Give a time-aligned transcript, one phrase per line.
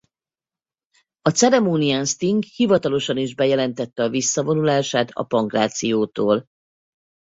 [1.21, 6.45] A ceremónián Sting hivatalosan is bejelentette a visszavonulását a pankrációtól.